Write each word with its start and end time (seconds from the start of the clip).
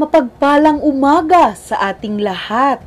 Mapagpalang 0.00 0.80
umaga 0.80 1.52
sa 1.52 1.92
ating 1.92 2.24
lahat. 2.24 2.80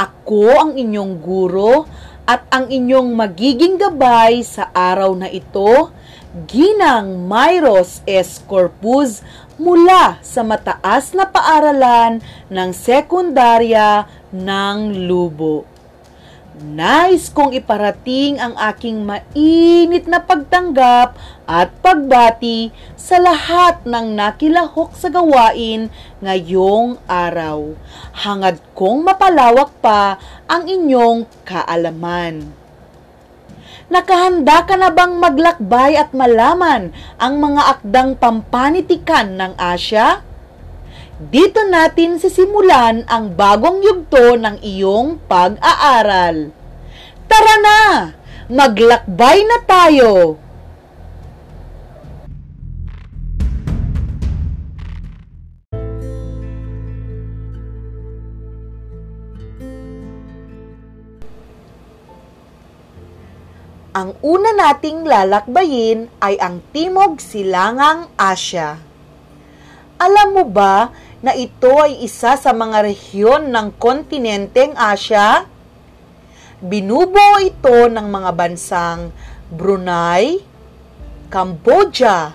Ako 0.00 0.48
ang 0.64 0.72
inyong 0.80 1.20
guro 1.20 1.84
at 2.24 2.48
ang 2.48 2.72
inyong 2.72 3.12
magiging 3.12 3.76
gabay 3.76 4.40
sa 4.40 4.72
araw 4.72 5.12
na 5.12 5.28
ito, 5.28 5.92
Ginang 6.48 7.28
Myros 7.28 8.00
S. 8.08 8.40
Corpus 8.48 9.20
mula 9.60 10.24
sa 10.24 10.40
mataas 10.40 11.12
na 11.12 11.28
paaralan 11.28 12.24
ng 12.48 12.70
sekundarya 12.72 14.08
ng 14.32 15.04
Lubo. 15.04 15.71
Nais 16.52 17.32
kong 17.32 17.56
iparating 17.56 18.36
ang 18.36 18.52
aking 18.60 19.08
mainit 19.08 20.04
na 20.04 20.20
pagtanggap 20.20 21.16
at 21.48 21.72
pagbati 21.80 22.68
sa 22.92 23.16
lahat 23.16 23.80
ng 23.88 24.12
nakilahok 24.12 24.92
sa 24.92 25.08
gawain 25.08 25.88
ngayong 26.20 27.00
araw. 27.08 27.72
Hangad 28.12 28.60
kong 28.76 29.00
mapalawak 29.00 29.72
pa 29.80 30.20
ang 30.44 30.68
inyong 30.68 31.24
kaalaman. 31.48 32.52
Nakahanda 33.88 34.68
ka 34.68 34.76
na 34.76 34.92
bang 34.92 35.16
maglakbay 35.16 35.96
at 35.96 36.12
malaman 36.12 36.92
ang 37.16 37.40
mga 37.40 37.80
akdang 37.80 38.12
pampanitikan 38.20 39.40
ng 39.40 39.56
Asya? 39.56 40.31
Dito 41.22 41.62
natin 41.62 42.18
sisimulan 42.18 43.06
ang 43.06 43.38
bagong 43.38 43.78
yugto 43.78 44.34
ng 44.34 44.58
iyong 44.58 45.22
pag-aaral. 45.30 46.50
Tara 47.30 47.56
na! 47.62 47.80
Maglakbay 48.50 49.38
na 49.46 49.58
tayo! 49.62 50.34
Ang 63.92 64.16
una 64.26 64.50
nating 64.56 65.06
lalakbayin 65.06 66.10
ay 66.18 66.34
ang 66.42 66.64
Timog 66.74 67.22
Silangang 67.22 68.10
Asya. 68.18 68.80
Alam 70.02 70.28
mo 70.34 70.44
ba 70.50 70.90
na 71.22 71.38
ito 71.38 71.70
ay 71.78 72.02
isa 72.02 72.34
sa 72.34 72.50
mga 72.50 72.82
rehiyon 72.82 73.48
ng 73.54 73.78
kontinenteng 73.78 74.74
Asya? 74.74 75.46
Binubuo 76.58 77.38
ito 77.38 77.86
ng 77.86 78.06
mga 78.10 78.30
bansang 78.34 79.14
Brunei, 79.46 80.42
Cambodia, 81.30 82.34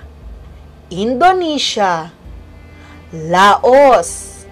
Indonesia, 0.88 2.12
Laos, 3.12 4.44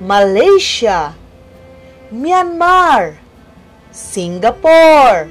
Malaysia, 0.00 1.16
Myanmar, 2.12 3.16
Singapore, 3.92 5.28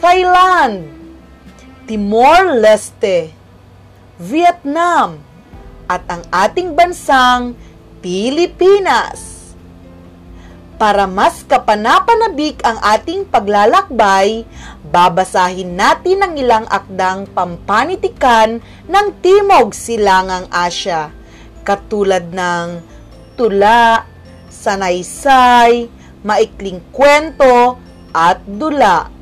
Thailand, 0.00 0.88
Timor-Leste, 1.88 3.32
Vietnam, 4.20 5.20
at 5.92 6.02
ang 6.08 6.24
ating 6.32 6.72
bansang 6.72 7.52
Pilipinas. 8.00 9.52
Para 10.80 11.06
mas 11.06 11.46
kapanapanabik 11.46 12.64
ang 12.66 12.80
ating 12.80 13.28
paglalakbay, 13.28 14.42
babasahin 14.88 15.78
natin 15.78 16.24
ang 16.24 16.34
ilang 16.34 16.66
akdang 16.66 17.30
pampanitikan 17.30 18.58
ng 18.90 19.06
Timog 19.22 19.76
Silangang 19.76 20.50
Asya, 20.50 21.14
katulad 21.62 22.34
ng 22.34 22.82
tula, 23.38 24.08
sanaysay, 24.50 25.86
maikling 26.26 26.82
kwento, 26.90 27.78
at 28.10 28.42
dula 28.42 29.12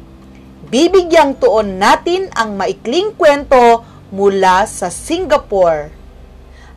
bibigyang 0.71 1.35
tuon 1.43 1.83
natin 1.83 2.31
ang 2.37 2.55
maikling 2.55 3.11
kwento 3.19 3.83
mula 4.15 4.69
sa 4.71 4.87
Singapore. 4.87 6.00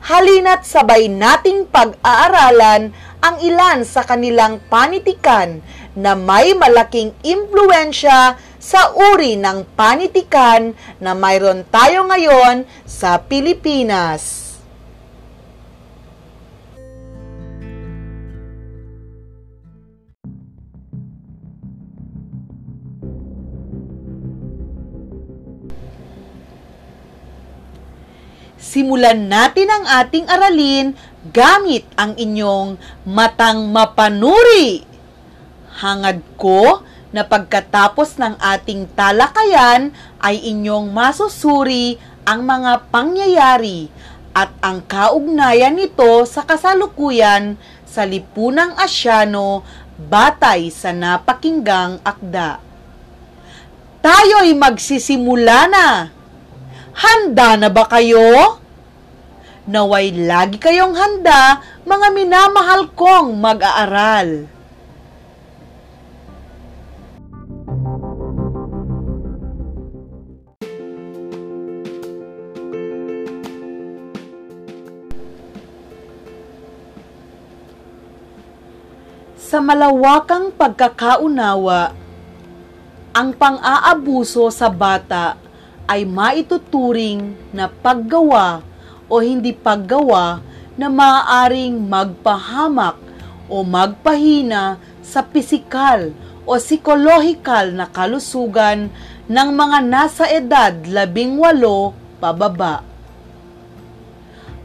Halina't 0.03 0.67
sabay 0.67 1.07
nating 1.07 1.71
pag-aaralan 1.71 2.91
ang 3.23 3.35
ilan 3.39 3.87
sa 3.87 4.03
kanilang 4.03 4.59
panitikan 4.67 5.63
na 5.95 6.11
may 6.11 6.51
malaking 6.51 7.15
impluensya 7.23 8.35
sa 8.59 8.91
uri 8.91 9.39
ng 9.39 9.63
panitikan 9.79 10.75
na 10.99 11.15
mayroon 11.15 11.63
tayo 11.71 12.03
ngayon 12.03 12.67
sa 12.83 13.15
Pilipinas. 13.23 14.42
Simulan 28.73 29.29
natin 29.29 29.69
ang 29.69 29.85
ating 29.85 30.25
aralin 30.25 30.97
gamit 31.29 31.85
ang 31.93 32.17
inyong 32.17 32.81
matang 33.05 33.69
mapanuri. 33.69 34.81
Hangad 35.77 36.25
ko 36.41 36.81
na 37.13 37.21
pagkatapos 37.21 38.17
ng 38.17 38.33
ating 38.41 38.89
talakayan 38.97 39.93
ay 40.17 40.41
inyong 40.49 40.89
masusuri 40.89 42.01
ang 42.25 42.49
mga 42.49 42.89
pangyayari 42.89 43.93
at 44.33 44.49
ang 44.65 44.81
kaugnayan 44.89 45.77
nito 45.77 46.25
sa 46.25 46.41
kasalukuyan 46.41 47.61
sa 47.85 48.09
lipunang 48.09 48.73
Asyano 48.73 49.61
batay 50.01 50.73
sa 50.73 50.89
napakinggang 50.89 52.01
akda. 52.01 52.57
Tayo'y 54.01 54.57
magsisimula 54.57 55.69
na! 55.69 56.09
Handa 56.97 57.53
na 57.53 57.69
ba 57.69 57.85
kayo? 57.85 58.62
Naway 59.63 60.11
lagi 60.11 60.59
kayong 60.59 60.91
handa, 60.91 61.63
mga 61.87 62.11
minamahal 62.11 62.91
kong 62.91 63.39
mag-aaral. 63.39 64.51
Sa 79.39 79.63
malawakang 79.63 80.51
pagkakaunawa, 80.59 81.95
ang 83.15 83.29
pang-aabuso 83.31 84.51
sa 84.51 84.67
bata 84.67 85.39
ay 85.87 86.03
maituturing 86.03 87.31
na 87.55 87.71
paggawa 87.71 88.72
o 89.13 89.21
hindi 89.21 89.53
paggawa 89.53 90.41
na 90.73 90.89
maaaring 90.89 91.77
magpahamak 91.85 92.97
o 93.45 93.61
magpahina 93.61 94.81
sa 95.05 95.21
pisikal 95.21 96.09
o 96.49 96.57
psikolohikal 96.57 97.69
na 97.77 97.85
kalusugan 97.85 98.89
ng 99.29 99.49
mga 99.53 99.79
nasa 99.85 100.25
edad 100.33 100.73
labing 100.89 101.37
walo 101.37 101.93
pababa. 102.17 102.81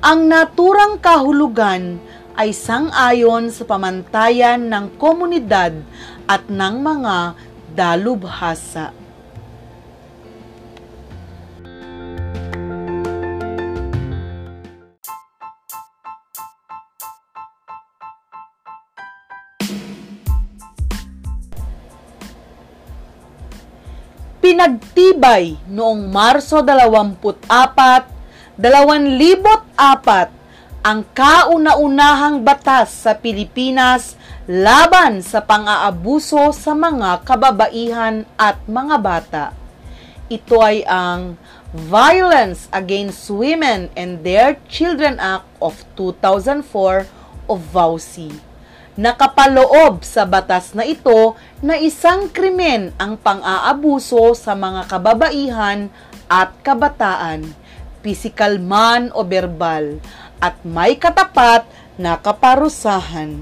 Ang 0.01 0.33
naturang 0.33 0.97
kahulugan 0.97 2.01
ay 2.39 2.57
sang-ayon 2.57 3.53
sa 3.53 3.69
pamantayan 3.69 4.65
ng 4.65 4.95
komunidad 4.97 5.75
at 6.25 6.47
ng 6.49 6.75
mga 6.81 7.37
dalubhasa. 7.75 8.98
Pinagtibay 24.49 25.61
noong 25.69 26.09
Marso 26.09 26.65
24, 26.65 27.53
2004 28.57 28.57
ang 30.81 31.05
kauna-unahang 31.13 32.41
batas 32.41 33.05
sa 33.05 33.13
Pilipinas 33.13 34.17
laban 34.49 35.21
sa 35.21 35.45
pang-aabuso 35.45 36.57
sa 36.57 36.73
mga 36.73 37.29
kababaihan 37.29 38.25
at 38.41 38.57
mga 38.65 38.97
bata. 38.97 39.45
Ito 40.33 40.65
ay 40.65 40.81
ang 40.89 41.37
Violence 41.77 42.73
Against 42.73 43.29
Women 43.29 43.93
and 44.01 44.25
Their 44.25 44.57
Children 44.65 45.21
Act 45.21 45.45
of 45.61 45.85
2004 45.93 47.05
o 47.45 47.53
VAUSI 47.53 48.48
nakapaloob 48.99 50.03
sa 50.03 50.27
batas 50.27 50.75
na 50.75 50.83
ito 50.83 51.39
na 51.63 51.79
isang 51.79 52.27
krimen 52.27 52.91
ang 52.99 53.15
pang-aabuso 53.15 54.35
sa 54.35 54.59
mga 54.59 54.91
kababaihan 54.91 55.87
at 56.27 56.51
kabataan, 56.67 57.47
pisikal 58.03 58.59
man 58.59 59.15
o 59.15 59.23
verbal, 59.23 60.03
at 60.43 60.59
may 60.67 60.99
katapat 60.99 61.63
na 61.95 62.19
kaparusahan. 62.19 63.39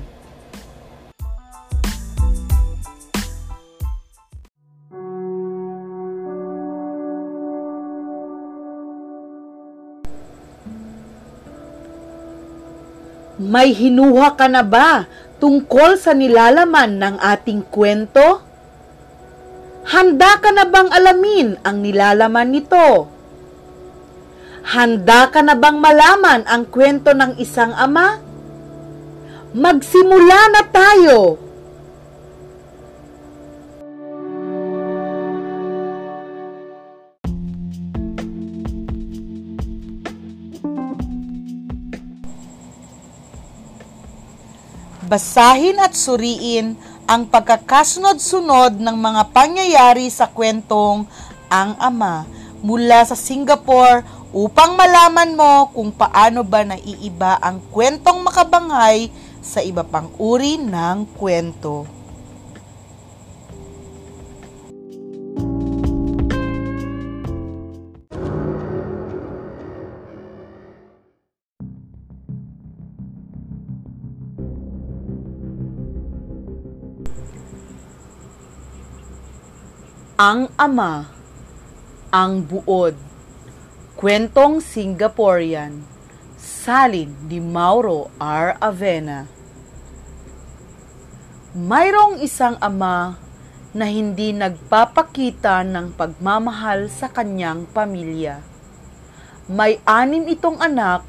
May 13.36 13.76
hinuha 13.76 14.32
ka 14.32 14.48
na 14.48 14.64
ba 14.64 15.04
tungkol 15.38 16.00
sa 16.00 16.16
nilalaman 16.16 16.98
ng 17.00 17.16
ating 17.20 17.68
kwento? 17.68 18.42
Handa 19.86 20.42
ka 20.42 20.50
na 20.50 20.66
bang 20.66 20.90
alamin 20.90 21.62
ang 21.62 21.78
nilalaman 21.78 22.50
nito? 22.50 23.06
Handa 24.66 25.30
ka 25.30 25.46
na 25.46 25.54
bang 25.54 25.78
malaman 25.78 26.42
ang 26.42 26.66
kwento 26.66 27.14
ng 27.14 27.38
isang 27.38 27.70
ama? 27.70 28.18
Magsimula 29.54 30.40
na 30.50 30.62
tayo! 30.66 31.45
Basahin 45.06 45.78
at 45.78 45.94
suriin 45.94 46.74
ang 47.06 47.30
pagkakasunod-sunod 47.30 48.82
ng 48.82 48.96
mga 48.98 49.30
pangyayari 49.30 50.10
sa 50.10 50.26
kwentong 50.26 51.06
Ang 51.46 51.78
Ama 51.78 52.26
mula 52.58 53.06
sa 53.06 53.14
Singapore 53.14 54.02
upang 54.34 54.74
malaman 54.74 55.38
mo 55.38 55.70
kung 55.70 55.94
paano 55.94 56.42
ba 56.42 56.66
naiiba 56.66 57.38
ang 57.38 57.62
kwentong 57.70 58.26
makabanghay 58.26 59.06
sa 59.38 59.62
iba 59.62 59.86
pang 59.86 60.10
uri 60.18 60.58
ng 60.58 61.06
kwento. 61.14 61.95
Ang 80.16 80.48
Ama 80.56 81.12
Ang 82.08 82.40
Buod 82.40 82.96
Kwentong 84.00 84.64
Singaporean 84.64 85.84
Salin 86.40 87.12
ni 87.28 87.36
Mauro 87.36 88.08
R. 88.16 88.56
Avena 88.56 89.28
Mayroong 91.52 92.24
isang 92.24 92.56
ama 92.64 93.20
na 93.76 93.92
hindi 93.92 94.32
nagpapakita 94.32 95.60
ng 95.68 95.92
pagmamahal 95.92 96.88
sa 96.88 97.12
kanyang 97.12 97.68
pamilya. 97.68 98.40
May 99.52 99.84
anim 99.84 100.24
itong 100.32 100.64
anak 100.64 101.04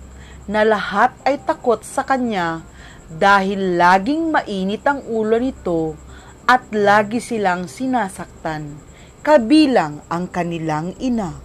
na 0.52 0.68
lahat 0.68 1.16
ay 1.24 1.40
takot 1.48 1.80
sa 1.80 2.04
kanya 2.04 2.60
dahil 3.08 3.80
laging 3.80 4.36
mainit 4.36 4.84
ang 4.84 5.00
ulo 5.08 5.40
nito 5.40 5.96
at 6.44 6.68
lagi 6.76 7.24
silang 7.24 7.72
sinasaktan 7.72 8.87
kabilang 9.28 10.00
ang 10.08 10.32
kanilang 10.32 10.96
ina. 11.04 11.36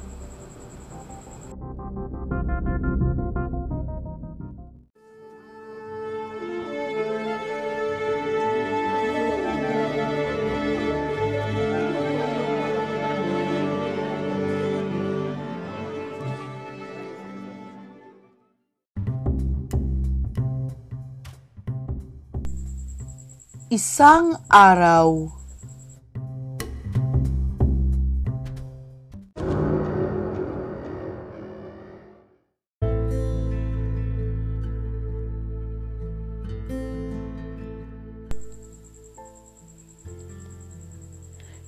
Isang 23.75 24.38
araw, 24.46 25.42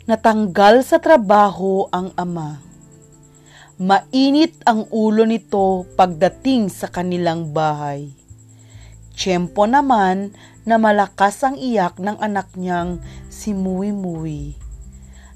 Natanggal 0.04 0.84
sa 0.84 1.00
trabaho 1.00 1.88
ang 1.88 2.12
ama. 2.20 2.60
Mainit 3.80 4.52
ang 4.68 4.84
ulo 4.92 5.24
nito 5.24 5.88
pagdating 5.96 6.68
sa 6.68 6.92
kanilang 6.92 7.56
bahay. 7.56 8.12
Tiyempo 9.16 9.64
naman 9.64 10.36
na 10.68 10.76
malakas 10.76 11.40
ang 11.40 11.56
iyak 11.56 11.96
ng 11.96 12.20
anak 12.20 12.52
niyang 12.52 13.00
si 13.32 13.56
Mui 13.56 13.96
Mui. 13.96 14.52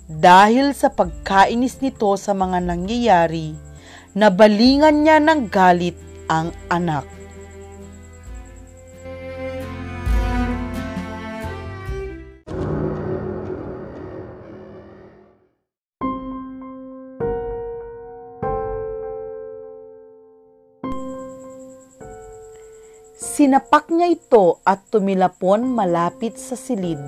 Dahil 0.05 0.77
sa 0.77 0.93
pagkainis 0.93 1.81
nito 1.81 2.13
sa 2.21 2.37
mga 2.37 2.61
nangyayari, 2.61 3.57
nabalingan 4.13 5.01
niya 5.01 5.17
ng 5.17 5.49
galit 5.49 5.97
ang 6.29 6.53
anak. 6.69 7.09
Sinapak 23.39 23.87
niya 23.95 24.11
ito 24.11 24.59
at 24.67 24.91
tumilapon 24.91 25.63
malapit 25.63 26.35
sa 26.35 26.59
silid. 26.59 26.99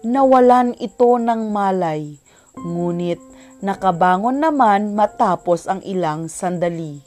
Nawalan 0.00 0.72
ito 0.80 1.20
ng 1.20 1.52
malay, 1.52 2.16
ngunit 2.56 3.20
nakabangon 3.60 4.40
naman 4.40 4.96
matapos 4.96 5.68
ang 5.68 5.84
ilang 5.84 6.32
sandali. 6.32 7.04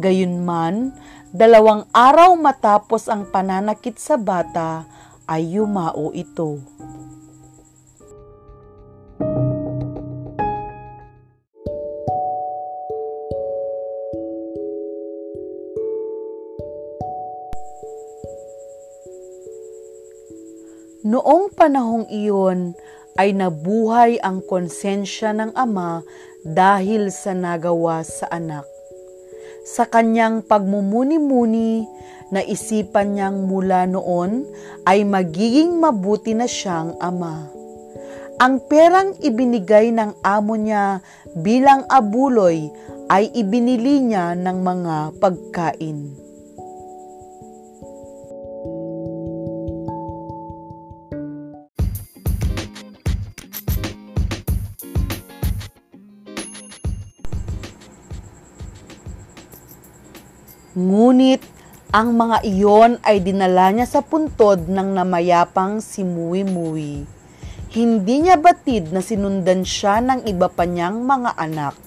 Gayunman, 0.00 0.96
dalawang 1.36 1.84
araw 1.92 2.32
matapos 2.40 3.12
ang 3.12 3.28
pananakit 3.28 4.00
sa 4.00 4.16
bata 4.16 4.88
ay 5.28 5.60
yumao 5.60 6.16
ito. 6.16 6.56
Noong 21.06 21.54
panahong 21.54 22.10
iyon 22.10 22.74
ay 23.14 23.30
nabuhay 23.30 24.18
ang 24.18 24.42
konsensya 24.42 25.30
ng 25.30 25.54
ama 25.54 26.02
dahil 26.42 27.14
sa 27.14 27.30
nagawa 27.30 28.02
sa 28.02 28.26
anak. 28.26 28.66
Sa 29.62 29.86
kanyang 29.86 30.42
pagmumuni-muni, 30.42 31.86
naisipan 32.34 33.14
niyang 33.14 33.46
mula 33.46 33.86
noon 33.86 34.50
ay 34.82 35.06
magiging 35.06 35.78
mabuti 35.78 36.34
na 36.34 36.50
siyang 36.50 36.98
ama. 36.98 37.54
Ang 38.42 38.66
perang 38.66 39.14
ibinigay 39.22 39.94
ng 39.94 40.26
amo 40.26 40.58
niya 40.58 41.06
bilang 41.38 41.86
abuloy 41.86 42.66
ay 43.06 43.30
ibinili 43.30 44.02
niya 44.02 44.34
ng 44.34 44.58
mga 44.58 45.22
pagkain. 45.22 46.25
Ngunit 60.76 61.40
ang 61.88 62.12
mga 62.12 62.44
iyon 62.44 63.00
ay 63.00 63.24
dinala 63.24 63.72
niya 63.72 63.88
sa 63.88 64.04
puntod 64.04 64.68
ng 64.68 64.92
namayapang 64.92 65.80
si 65.80 66.04
Mui. 66.04 67.08
Hindi 67.72 68.14
niya 68.20 68.36
batid 68.36 68.92
na 68.92 69.00
sinundan 69.00 69.64
siya 69.64 70.04
ng 70.04 70.28
iba 70.28 70.52
pa 70.52 70.68
niyang 70.68 71.00
mga 71.00 71.32
anak. 71.32 71.85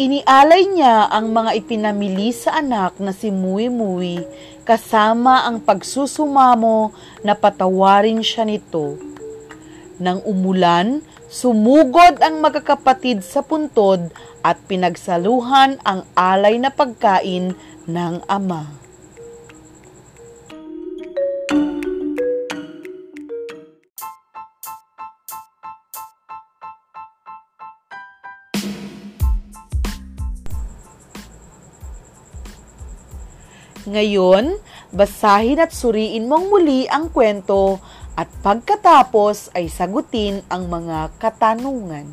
Inialay 0.00 0.72
niya 0.72 1.04
ang 1.12 1.36
mga 1.36 1.52
ipinamili 1.52 2.32
sa 2.32 2.64
anak 2.64 2.96
na 2.96 3.12
si 3.12 3.28
Mui 3.28 4.24
kasama 4.64 5.44
ang 5.44 5.60
pagsusumamo 5.60 6.96
na 7.20 7.36
patawarin 7.36 8.24
siya 8.24 8.48
nito. 8.48 8.96
Nang 10.00 10.24
umulan, 10.24 11.04
sumugod 11.28 12.24
ang 12.24 12.40
magkakapatid 12.40 13.20
sa 13.20 13.44
puntod 13.44 14.08
at 14.40 14.56
pinagsaluhan 14.64 15.76
ang 15.84 16.08
alay 16.16 16.56
na 16.56 16.72
pagkain 16.72 17.52
ng 17.84 18.14
ama. 18.32 18.81
Ngayon, 33.82 34.62
basahin 34.94 35.58
at 35.58 35.74
suriin 35.74 36.30
mong 36.30 36.54
muli 36.54 36.86
ang 36.86 37.10
kwento 37.10 37.82
at 38.14 38.30
pagkatapos 38.38 39.50
ay 39.58 39.66
sagutin 39.66 40.46
ang 40.46 40.70
mga 40.70 41.10
katanungan. 41.18 42.06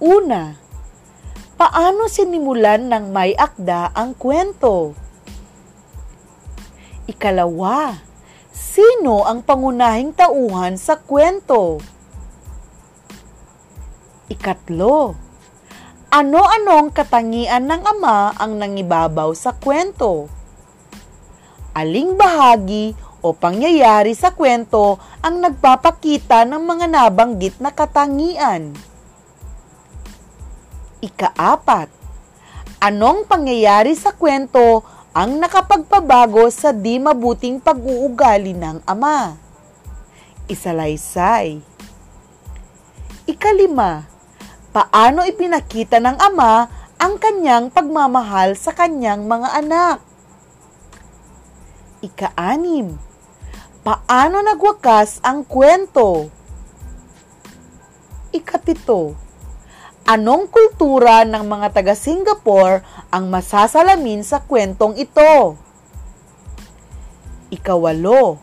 Una, 0.00 0.56
paano 1.60 2.08
sinimulan 2.08 2.88
ng 2.88 3.12
may 3.12 3.36
akda 3.36 3.92
ang 3.92 4.16
kwento? 4.16 4.96
Ikalawa, 7.04 8.00
sino 8.48 9.28
ang 9.28 9.44
pangunahing 9.44 10.16
tauhan 10.16 10.80
sa 10.80 10.96
kwento? 10.96 11.82
Ikatlo, 14.32 15.27
ano-anong 16.08 16.88
katangian 16.88 17.68
ng 17.68 17.84
ama 17.84 18.32
ang 18.40 18.56
nangibabaw 18.56 19.28
sa 19.36 19.52
kwento? 19.52 20.32
Aling 21.76 22.16
bahagi 22.16 22.96
o 23.20 23.36
pangyayari 23.36 24.16
sa 24.16 24.32
kwento 24.32 24.96
ang 25.20 25.44
nagpapakita 25.44 26.48
ng 26.48 26.64
mga 26.64 26.86
nabanggit 26.88 27.60
na 27.60 27.68
katangian? 27.76 28.72
Ikaapat, 31.04 31.92
anong 32.80 33.28
pangyayari 33.28 33.92
sa 33.92 34.16
kwento 34.16 34.80
ang 35.12 35.36
nakapagpabago 35.36 36.48
sa 36.48 36.72
di 36.72 36.96
mabuting 36.96 37.60
pag-uugali 37.60 38.56
ng 38.56 38.80
ama? 38.88 39.36
Isalaysay. 40.48 41.60
Ikalima, 43.28 44.08
paano 44.72 45.24
ipinakita 45.24 45.98
ng 45.98 46.16
ama 46.20 46.68
ang 46.98 47.14
kanyang 47.16 47.70
pagmamahal 47.70 48.58
sa 48.58 48.74
kanyang 48.74 49.24
mga 49.24 49.48
anak. 49.54 49.98
Ika-anim, 52.02 52.98
paano 53.86 54.42
nagwakas 54.42 55.22
ang 55.22 55.46
kwento? 55.46 56.30
Ikapito, 58.34 59.14
anong 60.04 60.50
kultura 60.50 61.24
ng 61.26 61.42
mga 61.46 61.68
taga 61.74 61.94
Singapore 61.96 62.84
ang 63.10 63.30
masasalamin 63.32 64.22
sa 64.22 64.42
kwentong 64.42 64.94
ito? 64.98 65.56
Ikawalo, 67.48 68.36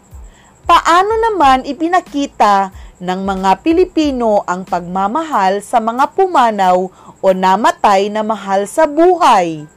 paano 0.65 1.13
naman 1.21 1.63
ipinakita 1.69 2.73
ng 2.99 3.19
mga 3.27 3.59
Pilipino 3.59 4.43
ang 4.47 4.63
pagmamahal 4.63 5.59
sa 5.59 5.83
mga 5.83 6.15
pumanaw 6.15 6.77
o 7.19 7.27
namatay 7.35 8.07
na 8.07 8.23
mahal 8.23 8.63
sa 8.63 8.87
buhay. 8.87 9.67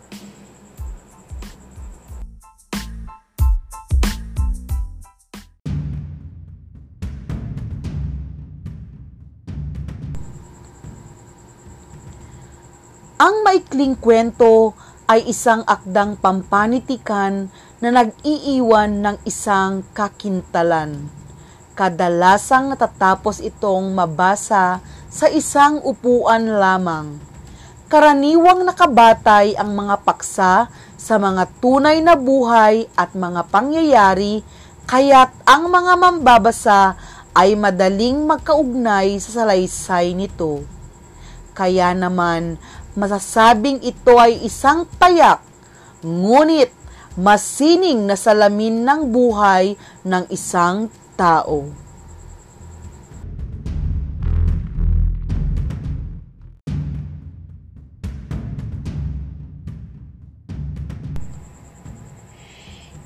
Ang 13.19 13.35
maikling 13.43 13.99
kwento 13.99 14.79
ay 15.11 15.27
isang 15.27 15.67
akdang 15.67 16.15
pampanitikan 16.23 17.51
na 17.83 17.91
nag-iiwan 17.91 19.03
ng 19.03 19.17
isang 19.27 19.83
kakintalan 19.91 21.11
Kadalasang 21.79 22.75
natatapos 22.75 23.39
itong 23.39 23.95
mabasa 23.95 24.83
sa 25.07 25.31
isang 25.31 25.79
upuan 25.87 26.59
lamang. 26.59 27.23
Karaniwang 27.87 28.67
nakabatay 28.67 29.55
ang 29.55 29.79
mga 29.79 30.03
paksa 30.03 30.67
sa 30.99 31.15
mga 31.23 31.47
tunay 31.63 32.03
na 32.03 32.19
buhay 32.19 32.91
at 32.99 33.15
mga 33.15 33.47
pangyayari 33.47 34.43
kaya't 34.91 35.31
ang 35.47 35.71
mga 35.71 35.95
mambabasa 36.03 36.99
ay 37.31 37.55
madaling 37.55 38.27
magkaugnay 38.27 39.15
sa 39.23 39.47
salaysay 39.47 40.19
nito. 40.19 40.67
Kaya 41.55 41.95
naman, 41.95 42.59
masasabing 42.99 43.87
ito 43.87 44.19
ay 44.19 44.43
isang 44.43 44.83
payak, 44.99 45.39
ngunit 46.03 46.75
masining 47.15 48.03
na 48.03 48.19
salamin 48.19 48.83
ng 48.83 49.15
buhay 49.15 49.79
ng 50.03 50.27
isang 50.35 50.91
tao. 51.19 51.89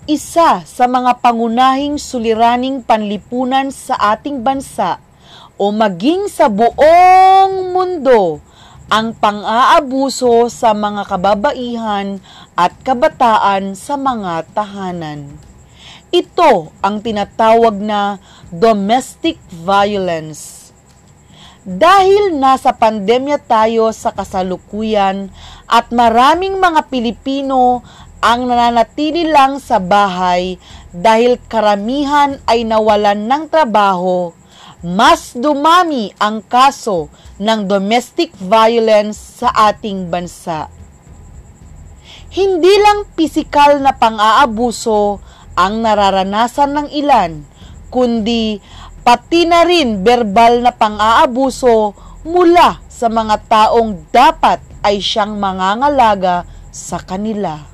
Isa 0.05 0.61
sa 0.69 0.85
mga 0.85 1.25
pangunahing 1.25 1.97
suliraning 1.97 2.85
panlipunan 2.85 3.73
sa 3.73 3.97
ating 4.13 4.45
bansa 4.45 5.01
o 5.57 5.73
maging 5.73 6.29
sa 6.29 6.53
buong 6.53 7.73
mundo 7.73 8.43
ang 8.93 9.17
pang-aabuso 9.17 10.53
sa 10.53 10.77
mga 10.77 11.09
kababaihan 11.09 12.21
at 12.53 12.77
kabataan 12.85 13.73
sa 13.73 13.97
mga 13.97 14.45
tahanan. 14.53 15.52
Ito 16.13 16.77
ang 16.85 17.01
tinatawag 17.01 17.81
na 17.81 18.21
domestic 18.53 19.41
violence. 19.49 20.69
Dahil 21.65 22.37
nasa 22.37 22.77
pandemya 22.77 23.41
tayo 23.41 23.89
sa 23.97 24.13
kasalukuyan 24.13 25.33
at 25.65 25.89
maraming 25.89 26.61
mga 26.61 26.93
Pilipino 26.93 27.81
ang 28.21 28.45
nananatili 28.45 29.25
lang 29.25 29.57
sa 29.57 29.81
bahay 29.81 30.61
dahil 30.93 31.41
karamihan 31.49 32.37
ay 32.45 32.69
nawalan 32.69 33.25
ng 33.25 33.49
trabaho, 33.49 34.37
mas 34.85 35.33
dumami 35.33 36.13
ang 36.21 36.45
kaso 36.45 37.09
ng 37.41 37.65
domestic 37.65 38.37
violence 38.37 39.41
sa 39.41 39.49
ating 39.73 40.13
bansa. 40.13 40.69
Hindi 42.29 42.75
lang 42.85 43.09
pisikal 43.17 43.81
na 43.81 43.97
pang-aabuso 43.97 45.33
ang 45.59 45.85
nararanasan 45.85 46.73
ng 46.73 46.89
ilan, 46.93 47.45
kundi 47.93 48.59
pati 49.03 49.45
na 49.45 49.67
rin 49.67 50.01
verbal 50.01 50.63
na 50.65 50.73
pang-aabuso 50.73 51.93
mula 52.23 52.79
sa 52.87 53.11
mga 53.11 53.37
taong 53.51 54.15
dapat 54.15 54.63
ay 54.87 55.03
siyang 55.03 55.39
mangangalaga 55.39 56.47
sa 56.71 57.03
kanila. 57.03 57.71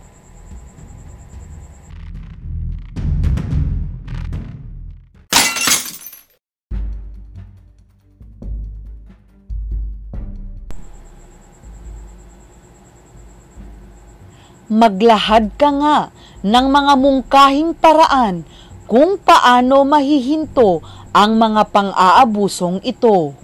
Maglahad 14.68 15.56
ka 15.56 15.72
nga 15.80 15.98
ng 16.42 16.66
mga 16.70 16.92
mungkahing 16.94 17.74
paraan 17.74 18.46
kung 18.88 19.20
paano 19.20 19.84
mahihinto 19.84 20.80
ang 21.12 21.36
mga 21.36 21.62
pang-aabusong 21.74 22.80
ito. 22.86 23.34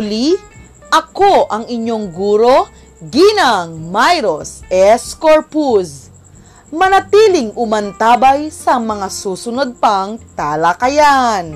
Muli, 0.00 0.32
ako 0.88 1.52
ang 1.52 1.68
inyong 1.68 2.08
guro, 2.08 2.72
Ginang 3.04 3.76
Myros 3.92 4.64
S. 4.72 5.12
Corpus. 5.12 6.08
Manatiling 6.72 7.52
umantabay 7.52 8.48
sa 8.48 8.80
mga 8.80 9.12
susunod 9.12 9.76
pang 9.76 10.16
talakayan. 10.32 11.52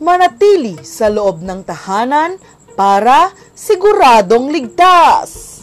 manatili 0.00 0.80
sa 0.86 1.10
loob 1.10 1.42
ng 1.42 1.66
tahanan 1.66 2.38
para 2.76 3.32
siguradong 3.56 4.52
ligtas. 4.52 5.56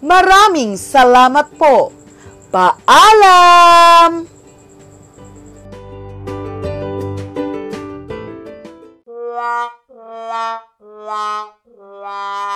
Maraming 0.00 0.74
salamat 0.74 1.54
po. 1.54 1.94
Paalam! 2.50 4.26
La 9.06 9.70
la 10.02 10.48
la 11.06 11.30
la 12.02 12.49